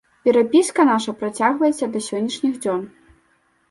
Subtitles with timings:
[0.27, 2.81] Перапіска наша працягваецца да сённяшніх дзён.